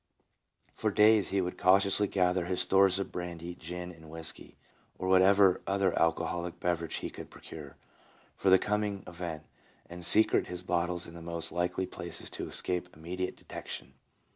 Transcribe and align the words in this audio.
For 0.73 0.89
days 0.89 1.27
he 1.29 1.41
would 1.41 1.59
cautiously 1.59 2.07
gather 2.07 2.45
his 2.45 2.59
stores 2.61 2.97
of 2.97 3.11
brandy, 3.11 3.53
gin, 3.53 3.91
and 3.91 4.09
whisky, 4.09 4.57
or 4.97 5.07
whatever 5.07 5.61
other 5.67 5.93
alcoholic 5.93 6.59
beverage 6.59 6.95
he 6.95 7.11
could 7.11 7.29
procure, 7.29 7.77
for 8.35 8.49
the 8.49 8.57
coming 8.57 9.03
event, 9.05 9.43
and 9.87 10.03
secrete 10.03 10.47
his 10.47 10.63
bottles 10.63 11.05
in 11.05 11.13
the 11.13 11.21
most 11.21 11.51
likely 11.51 11.85
places 11.85 12.31
to 12.31 12.47
escape 12.47 12.89
immediate 12.95 13.35
detection. 13.37 13.93